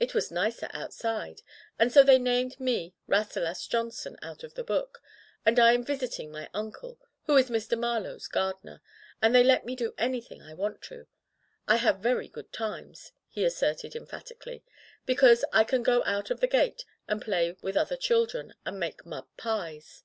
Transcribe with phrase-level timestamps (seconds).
[0.00, 1.42] It was nicer outside.
[1.78, 5.00] And so they named me Rasselas Johnson out of the book,
[5.46, 7.78] and I am visiting my uncle, who is Mr.
[7.78, 8.82] Marlowe's gardener,
[9.22, 11.06] and they let me do anything I want to.
[11.68, 14.64] I have very good times," he asserted emphatically,
[15.06, 18.80] "be cause I can go out of the gate and play with other children and
[18.80, 20.02] make mud pies.'